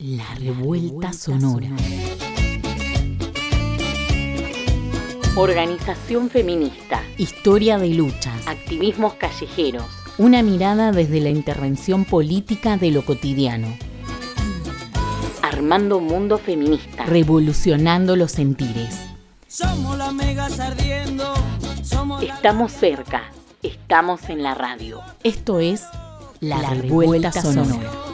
[0.00, 1.70] La revuelta sonora.
[5.34, 7.02] Organización feminista.
[7.16, 8.46] Historia de luchas.
[8.46, 9.86] Activismos callejeros.
[10.16, 13.76] Una mirada desde la intervención política de lo cotidiano.
[15.42, 17.04] Armando mundo feminista.
[17.04, 19.00] Revolucionando los sentires.
[19.48, 21.34] Somos las megas ardiendo.
[22.22, 23.32] Estamos cerca.
[23.64, 25.00] Estamos en la radio.
[25.24, 25.82] Esto es
[26.38, 28.07] La, revuelta, sonora.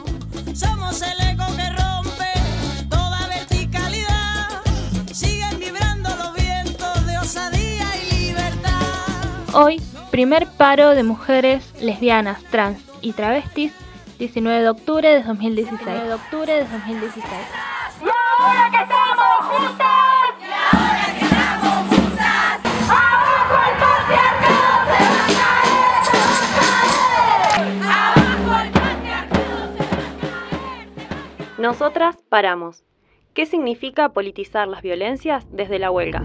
[9.57, 13.73] Hoy, primer paro de mujeres lesbianas, trans y travestis,
[14.19, 15.79] 19 de octubre de 2016.
[15.79, 17.25] 19 de octubre de 2016.
[18.01, 18.09] Y
[18.41, 19.87] ahora que estamos juntas.
[20.41, 22.61] Y ahora que estamos juntas.
[22.91, 26.99] Abajo el patriarcado se va a caer, se va a
[27.55, 27.83] caer.
[27.85, 31.59] Abajo el patriarcado se va a caer.
[31.59, 32.83] Nosotras paramos.
[33.35, 36.25] ¿Qué significa politizar las violencias desde la huelga?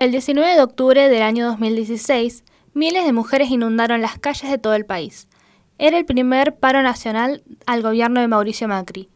[0.00, 4.72] El 19 de octubre del año 2016, miles de mujeres inundaron las calles de todo
[4.72, 5.28] el país.
[5.76, 9.10] Era el primer paro nacional al gobierno de Mauricio Macri.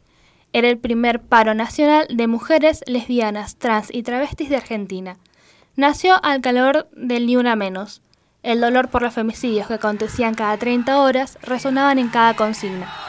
[0.52, 5.16] Era el primer paro nacional de mujeres lesbianas, trans y travestis de Argentina.
[5.74, 8.02] Nació al calor del Ni Una Menos.
[8.42, 13.03] El dolor por los femicidios que acontecían cada 30 horas resonaban en cada consigna.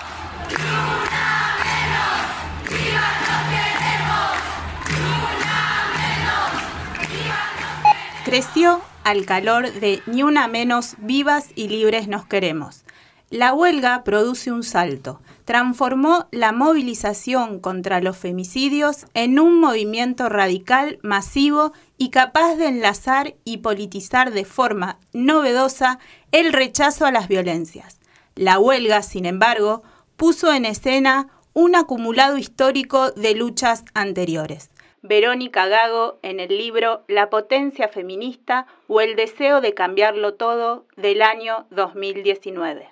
[8.25, 12.83] Creció al calor de Ni una menos vivas y libres nos queremos.
[13.29, 15.21] La huelga produce un salto.
[15.45, 23.35] Transformó la movilización contra los femicidios en un movimiento radical, masivo y capaz de enlazar
[23.43, 25.99] y politizar de forma novedosa
[26.31, 27.99] el rechazo a las violencias.
[28.33, 29.83] La huelga, sin embargo,
[30.15, 34.71] puso en escena un acumulado histórico de luchas anteriores.
[35.07, 41.21] Verónica Gago en el libro La potencia feminista o el deseo de cambiarlo todo del
[41.21, 42.89] año 2019.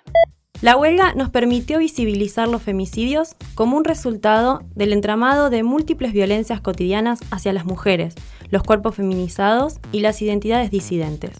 [0.62, 6.60] La huelga nos permitió visibilizar los femicidios como un resultado del entramado de múltiples violencias
[6.60, 8.14] cotidianas hacia las mujeres,
[8.48, 11.36] los cuerpos feminizados y las identidades disidentes.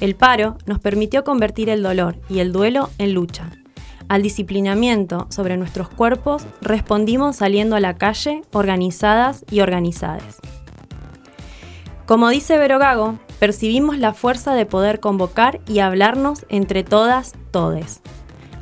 [0.00, 3.50] El paro nos permitió convertir el dolor y el duelo en lucha,
[4.08, 10.38] al disciplinamiento sobre nuestros cuerpos respondimos saliendo a la calle organizadas y organizadas.
[12.06, 18.02] Como dice Vero Gago, percibimos la fuerza de poder convocar y hablarnos entre todas, todes.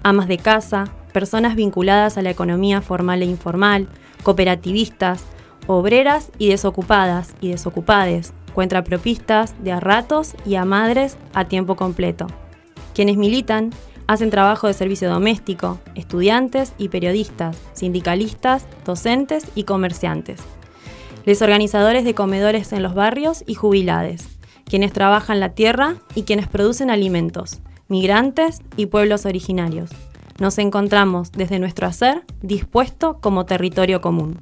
[0.02, 3.88] Amas de casa, personas vinculadas a la economía formal e informal,
[4.22, 5.24] cooperativistas,
[5.66, 12.26] obreras y desocupadas y desocupades, cuentapropistas de a ratos y a madres a tiempo completo.
[12.94, 13.70] Quienes militan
[14.10, 20.40] Hacen trabajo de servicio doméstico, estudiantes y periodistas, sindicalistas, docentes y comerciantes.
[21.24, 24.26] Los organizadores de comedores en los barrios y jubilades,
[24.64, 29.90] quienes trabajan la tierra y quienes producen alimentos, migrantes y pueblos originarios.
[30.40, 34.40] Nos encontramos desde nuestro hacer dispuesto como territorio común.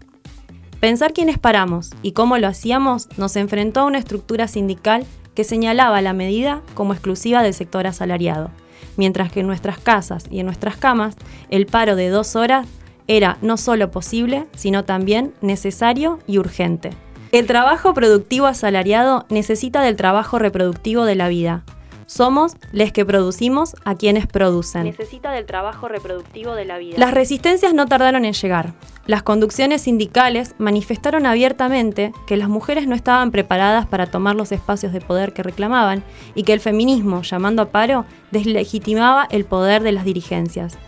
[0.81, 5.05] Pensar quiénes paramos y cómo lo hacíamos nos enfrentó a una estructura sindical
[5.35, 8.51] que señalaba la medida como exclusiva del sector asalariado
[8.99, 11.17] mientras que en nuestras casas y en nuestras camas
[11.49, 12.67] el paro de dos horas
[13.07, 16.91] era no solo posible, sino también necesario y urgente.
[17.33, 21.65] El trabajo productivo asalariado necesita del trabajo reproductivo de la vida,
[22.09, 24.85] somos les que producimos a quienes producen.
[24.85, 26.97] Necesita del trabajo reproductivo de la vida.
[26.99, 28.73] Las resistencias no tardaron en llegar.
[29.07, 34.93] Las conducciones sindicales manifestaron abiertamente que las mujeres no estaban preparadas para tomar los espacios
[34.93, 36.03] de poder que reclamaban
[36.35, 40.79] y que el feminismo, llamando a paro, deslegitimaba el poder de las dirigencias.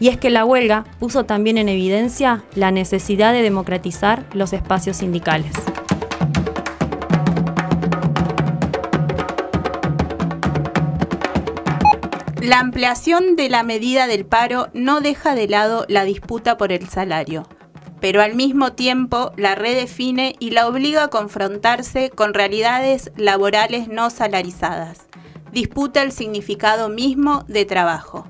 [0.00, 4.98] Y es que la huelga puso también en evidencia la necesidad de democratizar los espacios
[4.98, 5.52] sindicales.
[12.44, 16.86] La ampliación de la medida del paro no deja de lado la disputa por el
[16.90, 17.48] salario,
[18.02, 24.10] pero al mismo tiempo la redefine y la obliga a confrontarse con realidades laborales no
[24.10, 25.06] salarizadas.
[25.52, 28.26] Disputa el significado mismo de trabajo.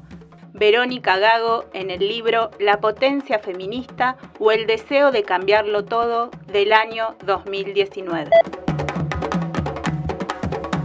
[0.52, 6.72] Verónica Gago en el libro La potencia feminista o el deseo de cambiarlo todo del
[6.72, 8.30] año 2019.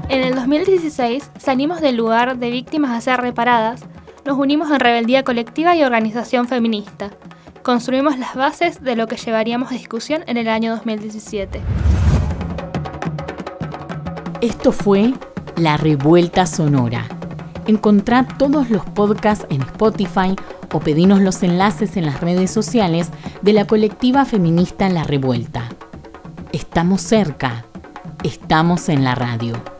[0.09, 3.81] En el 2016 salimos del lugar de víctimas a ser reparadas,
[4.25, 7.11] nos unimos en rebeldía colectiva y organización feminista.
[7.61, 11.61] Construimos las bases de lo que llevaríamos a discusión en el año 2017.
[14.41, 15.13] Esto fue
[15.57, 17.05] La Revuelta Sonora.
[17.67, 20.35] Encontrá todos los podcasts en Spotify
[20.73, 23.11] o pedinos los enlaces en las redes sociales
[23.43, 25.69] de la colectiva feminista La Revuelta.
[26.51, 27.65] Estamos cerca,
[28.23, 29.78] estamos en la radio.